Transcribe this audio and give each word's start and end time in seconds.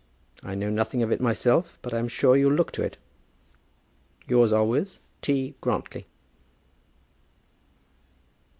I 0.41 0.55
know 0.55 0.71
nothing 0.71 1.03
of 1.03 1.11
it 1.11 1.21
myself, 1.21 1.77
but 1.83 1.93
I 1.93 1.99
am 1.99 2.07
sure 2.07 2.35
you'll 2.35 2.55
look 2.55 2.71
to 2.71 2.81
it. 2.81 2.97
Yours 4.27 4.51
always, 4.51 4.99
T. 5.21 5.53
GRANTLY. 5.61 6.07